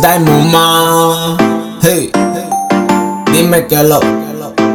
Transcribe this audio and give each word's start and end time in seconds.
Diamond 0.00 0.52
Ma. 0.52 1.36
Hey, 1.82 2.10
dime 3.32 3.66
que 3.66 3.82
lo, 3.82 4.00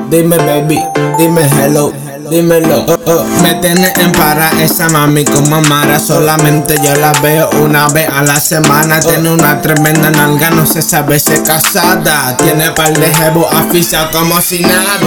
dime 0.09 0.37
baby, 0.37 0.79
dime 1.17 1.41
hello. 1.43 1.93
Dímelo, 2.29 2.85
oh, 2.87 2.97
oh. 3.05 3.25
me 3.43 3.53
tiene 3.55 3.91
en 3.97 4.11
para 4.13 4.49
esa 4.63 4.87
mami 4.89 5.25
como 5.25 5.61
Mara 5.61 5.99
Solamente 5.99 6.79
yo 6.81 6.95
la 6.95 7.11
veo 7.21 7.49
una 7.61 7.89
vez 7.89 8.09
a 8.09 8.23
la 8.23 8.39
semana 8.39 8.99
Tiene 9.01 9.29
una 9.29 9.61
tremenda 9.61 10.09
nalga, 10.09 10.49
no 10.49 10.65
se 10.65 10.81
sabe 10.81 11.19
si 11.19 11.33
es 11.33 11.41
casada 11.41 12.35
Tiene 12.37 12.71
par 12.71 12.97
de 12.97 13.13
jevo 13.13 13.47
aficionado 13.51 14.11
como 14.17 14.39
si 14.41 14.61
nada 14.61 14.97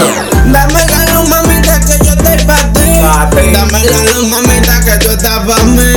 Dame 0.44 0.86
la 0.86 1.14
luz 1.14 1.28
mamita 1.28 1.80
que 1.80 2.04
yo 2.04 2.12
estoy 2.12 2.46
pa' 2.46 2.72
ti 2.72 3.52
Dame 3.52 3.84
la 3.84 4.02
luz 4.12 4.28
mamita 4.28 4.80
que 4.84 5.04
tú 5.04 5.10
estás 5.10 5.40
pa' 5.40 5.64
mí 5.64 5.94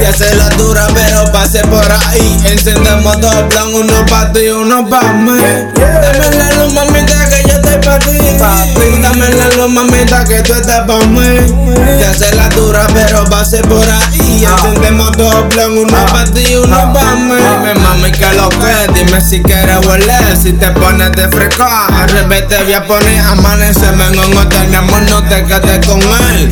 Ya 0.00 0.12
se 0.12 0.34
la 0.36 0.50
dura 0.50 0.86
pero 0.94 1.19
pase 1.50 1.66
por 1.66 1.92
ahí. 1.92 2.36
Encendemos 2.44 3.20
dos 3.20 3.34
plan, 3.48 3.74
uno 3.74 4.06
pa' 4.06 4.32
ti, 4.32 4.48
uno 4.48 4.88
pa' 4.88 5.12
mí. 5.14 5.38
Dame 5.74 6.36
la 6.36 6.50
luz 6.52 6.72
mamita 6.72 7.28
que 7.28 7.48
yo 7.48 7.54
estoy 7.56 7.78
pa' 7.78 7.98
ti. 7.98 9.02
Dame 9.02 9.28
la 9.30 9.48
luz 9.56 9.68
mamita 9.68 10.24
que 10.24 10.42
tú 10.42 10.54
estás 10.54 10.84
pa' 10.86 11.04
mí. 11.06 12.00
Ya 12.00 12.14
se 12.14 12.34
la 12.36 12.48
dura 12.50 12.86
pero 12.94 13.24
pase 13.24 13.58
por 13.62 13.88
ahí. 13.88 14.44
Encendemos 14.44 15.16
dos 15.16 15.46
plan, 15.50 15.72
uno 15.72 16.06
pa' 16.12 16.24
ti, 16.26 16.54
uno 16.54 16.92
pa' 16.92 17.14
mí. 17.16 17.34
Dime 17.34 17.74
mami 17.74 18.12
que 18.12 18.32
lo 18.34 18.48
que, 18.48 18.92
dime 18.94 19.20
si 19.20 19.42
quieres 19.42 19.80
volver 19.86 20.36
Si 20.40 20.52
te 20.52 20.68
pones 20.70 21.12
de 21.12 21.28
fresco, 21.28 21.64
al 21.64 22.08
revés 22.08 22.46
te 22.48 22.62
voy 22.62 22.72
a 22.72 22.86
poner 22.86 23.20
Amanecerme 23.20 24.06
en 24.06 24.18
un 24.18 24.36
hotel, 24.36 24.68
mi 24.68 24.76
amor 24.76 25.02
no 25.10 25.22
te 25.24 25.44
quedes 25.44 25.86
con 25.86 26.00
él 26.00 26.50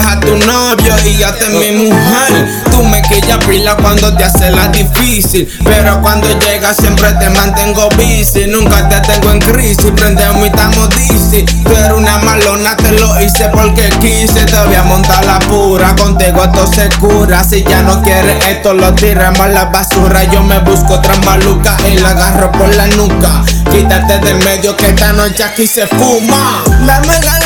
Deja 0.00 0.18
tu 0.20 0.34
novio 0.46 0.94
y 1.04 1.18
ya 1.18 1.30
te 1.34 1.46
mi 1.50 1.72
mujer. 1.72 2.62
Tú 2.70 2.82
me 2.84 3.02
quillas 3.02 3.36
pila 3.44 3.76
cuando 3.76 4.16
te 4.16 4.24
hace 4.24 4.50
la 4.50 4.68
difícil 4.68 5.46
Pero 5.62 6.00
cuando 6.00 6.26
llegas 6.38 6.78
siempre 6.78 7.12
te 7.20 7.28
mantengo 7.28 7.86
busy. 7.90 8.46
Nunca 8.46 8.88
te 8.88 8.98
tengo 9.00 9.30
en 9.30 9.40
crisis, 9.40 9.92
prendemos 9.94 10.42
y 10.42 10.46
estamos 10.46 10.88
dizzy. 10.96 11.44
Tú 11.44 11.70
eres 11.76 11.92
una 11.92 12.16
malona, 12.18 12.74
te 12.78 12.92
lo 12.92 13.20
hice 13.20 13.50
porque 13.52 13.90
quise. 14.00 14.46
Te 14.46 14.56
voy 14.64 14.74
a 14.74 14.84
montar 14.84 15.22
la 15.26 15.38
pura, 15.40 15.94
contigo 15.96 16.44
esto 16.44 16.66
se 16.66 16.88
cura. 16.98 17.44
Si 17.44 17.62
ya 17.62 17.82
no 17.82 18.02
quieres 18.02 18.42
esto 18.46 18.72
lo 18.72 18.94
tiramos 18.94 19.40
a 19.40 19.48
la 19.48 19.64
basura. 19.66 20.24
Yo 20.24 20.42
me 20.42 20.60
busco 20.60 20.94
otra 20.94 21.14
maluca 21.26 21.76
y 21.92 21.98
la 21.98 22.10
agarro 22.10 22.50
por 22.52 22.74
la 22.74 22.86
nuca. 22.86 23.44
Quítate 23.70 24.18
del 24.20 24.42
medio 24.44 24.74
que 24.78 24.86
esta 24.86 25.12
noche 25.12 25.44
aquí 25.44 25.66
se 25.66 25.86
fuma. 25.86 26.64
Dame 26.86 27.20
la 27.20 27.40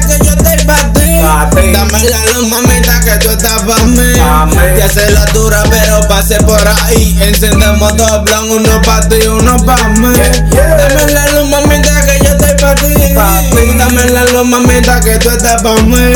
que 0.00 0.18
yo 0.24 0.32
estoy 0.32 0.55
ti 1.50 1.72
Dame 1.72 2.02
la 2.10 2.24
luz 2.32 2.48
mamita 2.48 3.00
que 3.00 3.24
tú 3.24 3.30
estás 3.30 3.62
pa' 3.62 3.82
mí. 3.84 4.12
Ya 4.76 4.88
se 4.88 5.10
la 5.10 5.24
dura 5.26 5.62
pero 5.70 6.06
pase 6.08 6.36
por 6.42 6.60
ahí. 6.66 7.16
Encendemos 7.20 7.96
dos 7.96 8.18
plan, 8.24 8.50
uno 8.50 8.82
pa' 8.82 9.00
ti, 9.08 9.26
uno 9.26 9.56
pa' 9.64 9.76
mí. 9.88 10.12
Dame 10.50 11.12
la 11.12 11.26
luz 11.28 11.48
mamita 11.50 12.06
que 12.06 12.24
yo 12.24 12.30
estoy 12.32 12.54
pa' 12.60 12.74
ti. 12.74 13.78
Dame 13.78 14.04
la 14.10 14.24
luz 14.24 14.46
mamita 14.46 15.00
que 15.00 15.18
tú 15.18 15.30
estás 15.30 15.62
pa' 15.62 15.74
mí. 15.82 16.12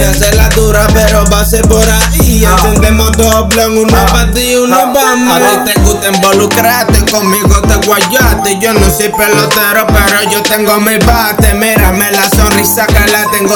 Ya 0.00 0.14
se 0.14 0.34
la 0.34 0.48
dura 0.50 0.86
pero 0.94 1.24
pase 1.26 1.62
por 1.62 1.88
ahí. 1.88 2.44
Encendemos 2.44 3.12
dos 3.16 3.46
plan, 3.50 3.76
uno 3.76 4.06
pa' 4.06 4.30
ti, 4.32 4.54
uno 4.56 4.92
pa' 4.92 5.16
mí. 5.16 5.30
A 5.30 5.64
ti 5.64 5.72
te 5.72 5.80
gusta 5.80 6.08
involucrarte, 6.08 7.10
conmigo 7.10 7.60
te 7.62 7.86
guayaste. 7.86 8.58
Yo 8.60 8.72
no 8.72 8.90
soy 8.90 9.10
pelotero 9.10 9.86
pero 9.86 10.30
yo 10.30 10.42
tengo 10.42 10.80
mi 10.80 10.96
bate. 10.98 11.54
Mírame 11.54 12.10
la 12.12 12.28
sonrisa 12.30 12.86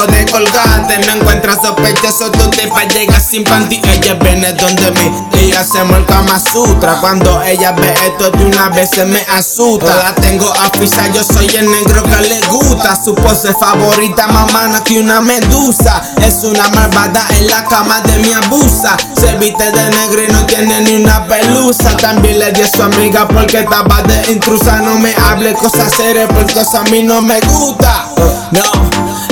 de 0.03 0.25
colgate 0.25 0.99
Me 0.99 1.19
encuentras 1.19 1.59
sospechoso, 1.61 2.29
tu 2.31 2.49
tipa 2.49 2.83
llega 2.83 3.19
sin 3.19 3.43
panty. 3.43 3.81
Ella 3.85 4.15
viene 4.15 4.51
donde 4.53 4.91
mí 4.91 5.11
y 5.41 5.51
hacemos 5.53 5.97
el 5.97 6.05
Kama 6.05 6.39
Sutra. 6.39 6.99
Cuando 6.99 7.41
ella 7.43 7.71
ve 7.71 7.93
esto 8.05 8.29
de 8.31 8.45
una 8.45 8.69
vez 8.69 8.89
se 8.89 9.05
me 9.05 9.21
asusta. 9.31 9.95
La 10.03 10.15
tengo 10.15 10.51
afisa, 10.51 11.07
yo 11.13 11.23
soy 11.23 11.47
el 11.55 11.71
negro 11.71 12.03
que 12.03 12.27
le 12.27 12.41
gusta. 12.47 12.97
Su 13.03 13.15
pose 13.15 13.53
favorita, 13.53 14.27
mamá, 14.27 14.83
que 14.83 14.99
una 14.99 15.21
medusa. 15.21 16.01
Es 16.21 16.43
una 16.43 16.67
malvada 16.69 17.25
en 17.37 17.47
la 17.47 17.63
cama 17.63 18.01
de 18.01 18.17
mi 18.19 18.33
abusa. 18.33 18.97
Se 19.17 19.37
viste 19.37 19.71
de 19.71 19.89
negro 19.91 20.23
y 20.27 20.31
no 20.31 20.45
tiene 20.45 20.81
ni 20.81 21.03
una 21.03 21.25
pelusa. 21.25 21.95
También 21.97 22.39
le 22.39 22.51
di 22.51 22.61
a 22.61 22.67
su 22.67 22.83
amiga 22.83 23.27
porque 23.27 23.59
estaba 23.59 24.01
de 24.03 24.33
intrusa. 24.33 24.81
No 24.81 24.99
me 24.99 25.13
hable 25.15 25.53
cosas 25.53 25.93
serias 25.95 26.27
porque 26.33 26.59
a 26.59 26.83
mí 26.91 27.03
no 27.03 27.21
me 27.21 27.39
gusta. 27.41 28.09
No, 28.51 28.61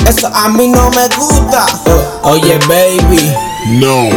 eso 0.08 0.30
a 0.34 0.48
mí 0.48 0.68
no 0.68 0.90
me 0.90 1.08
gusta 1.16 1.66
Oye 2.22 2.58
baby 2.68 3.34
No. 3.66 4.08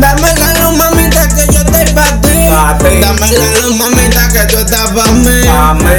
Dame 0.00 0.34
la 0.34 0.54
luz, 0.60 0.76
mamita, 0.76 1.28
que 1.28 1.52
yo 1.52 1.60
estoy 1.60 1.94
pa' 1.94 2.20
ti. 2.20 2.48
Dame 3.00 3.32
la 3.32 3.60
luz, 3.60 3.76
mamita, 3.76 4.28
que 4.28 4.40
tú 4.46 4.58
estás 4.58 4.90
pa' 4.90 5.10
mí. 5.12 5.42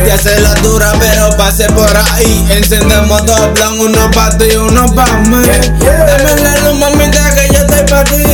Ya 0.08 0.18
se 0.18 0.40
la 0.40 0.54
dura, 0.56 0.92
pero 1.00 1.36
pase 1.38 1.66
por 1.72 1.90
ahí. 2.14 2.48
Encendemos 2.50 3.26
dos 3.26 3.48
plan, 3.56 3.80
uno 3.80 4.09
pa' 4.12 4.38
ti, 4.38 4.56
uno 4.56 4.94
pa' 4.94 5.06
mí. 5.28 5.46
Dame 5.80 6.42
la 6.42 6.58
luz, 6.59 6.80
mamita, 6.80 7.28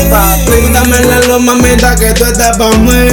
pa' 0.10 0.36
ti. 0.46 0.74
Dame 0.74 1.00
la 1.06 1.20
luz, 1.28 1.42
mamita, 1.42 1.96
que 1.96 2.14
tú 2.14 2.26
estás 2.26 2.58
pa' 2.58 2.72
mí. 2.78 3.08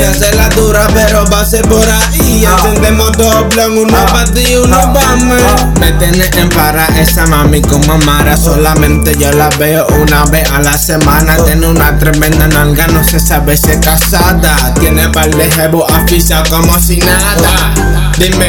Ya 0.00 0.14
se 0.14 0.34
la 0.34 0.48
dura, 0.50 0.86
pero 0.94 1.24
pase 1.26 1.60
por 1.62 1.86
ahí. 1.88 2.44
Encendemos 2.44 3.12
dos 3.16 3.44
plan, 3.50 3.76
uno 3.76 4.06
pa' 4.06 4.24
ti, 4.26 4.56
uno 4.56 4.92
pa' 4.92 5.16
mí. 5.16 5.34
Me 5.80 5.92
tiene 5.92 6.30
en 6.36 6.48
para 6.50 6.86
esa 6.98 7.26
mami 7.26 7.60
como 7.62 7.98
Mara. 7.98 8.36
Solamente 8.36 9.14
yo 9.18 9.30
la 9.32 9.48
veo 9.58 9.86
una 10.02 10.24
vez 10.26 10.50
a 10.50 10.60
la 10.60 10.76
semana. 10.76 11.36
Tiene 11.44 11.66
una 11.66 11.98
tremenda 11.98 12.48
nalga, 12.48 12.86
no 12.88 13.04
se 13.04 13.20
sabe 13.20 13.56
si 13.56 13.70
es 13.70 13.78
casada. 13.78 14.74
Tiene 14.80 15.08
par 15.08 15.30
de 15.34 15.50
jevo 15.50 15.86
aficionado 15.90 16.56
como 16.56 16.78
si 16.78 16.98
nada. 16.98 17.72
Dime, 18.18 18.48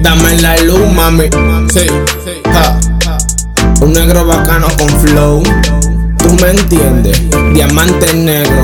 dame 0.00 0.40
la 0.40 0.56
luz, 0.58 0.92
mami. 0.92 1.28
Sí, 1.72 1.86
ja. 2.52 2.78
Un 3.80 3.92
negro 3.92 4.26
bacano 4.26 4.66
con 4.76 4.88
flow. 5.00 5.42
Tú 6.30 6.36
me 6.36 6.50
entiendes, 6.52 7.20
diamante 7.52 8.14
negro. 8.14 8.62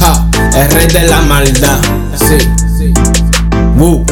Ja, 0.00 0.28
el 0.56 0.70
rey 0.72 0.88
de 0.88 1.02
la 1.06 1.20
maldad. 1.22 1.78
Sí, 2.16 2.92
Woo. 3.76 4.04